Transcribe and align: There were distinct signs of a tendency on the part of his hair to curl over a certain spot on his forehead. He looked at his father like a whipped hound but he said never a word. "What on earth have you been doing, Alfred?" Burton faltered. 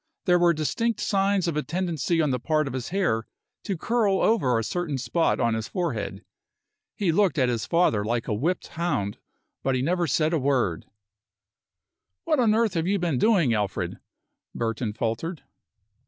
There 0.25 0.39
were 0.39 0.51
distinct 0.51 0.99
signs 0.99 1.47
of 1.47 1.55
a 1.55 1.61
tendency 1.61 2.21
on 2.21 2.31
the 2.31 2.39
part 2.39 2.65
of 2.65 2.73
his 2.73 2.89
hair 2.89 3.27
to 3.63 3.77
curl 3.77 4.19
over 4.19 4.57
a 4.57 4.63
certain 4.63 4.97
spot 4.97 5.39
on 5.39 5.53
his 5.53 5.67
forehead. 5.67 6.25
He 6.95 7.11
looked 7.11 7.37
at 7.37 7.49
his 7.49 7.67
father 7.67 8.03
like 8.03 8.27
a 8.27 8.33
whipped 8.33 8.69
hound 8.69 9.19
but 9.61 9.75
he 9.75 9.85
said 10.07 10.31
never 10.31 10.35
a 10.35 10.39
word. 10.39 10.87
"What 12.23 12.39
on 12.39 12.55
earth 12.55 12.73
have 12.73 12.87
you 12.87 12.97
been 12.97 13.19
doing, 13.19 13.53
Alfred?" 13.53 13.99
Burton 14.55 14.91
faltered. 14.93 15.43